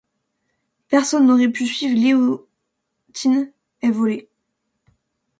[0.87, 3.51] Personne n’aurait pu suivre Léontine,
[3.81, 4.29] elle volait.